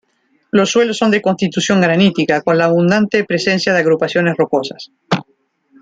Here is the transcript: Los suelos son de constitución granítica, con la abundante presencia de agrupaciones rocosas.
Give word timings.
Los 0.51 0.71
suelos 0.71 0.97
son 0.97 1.11
de 1.11 1.21
constitución 1.21 1.79
granítica, 1.79 2.41
con 2.41 2.57
la 2.57 2.65
abundante 2.65 3.23
presencia 3.23 3.71
de 3.71 3.81
agrupaciones 3.81 4.35
rocosas. 4.35 4.91